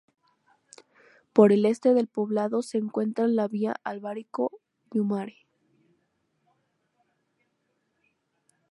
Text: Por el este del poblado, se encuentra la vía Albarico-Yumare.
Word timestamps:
Por 1.31 1.51
el 1.51 1.63
este 1.67 1.93
del 1.93 2.07
poblado, 2.07 2.63
se 2.63 2.79
encuentra 2.79 3.27
la 3.27 3.47
vía 3.47 3.75
Albarico-Yumare. 3.83 5.45